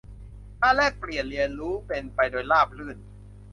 [0.61, 2.97] การแลกเปลี่ยนเรียนรู้เป็นไปโดยราบรื่น